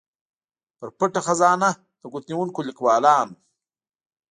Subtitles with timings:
[0.77, 1.69] پر پټه خزانه
[1.99, 3.35] د ګوتنیونکو ليکوالانو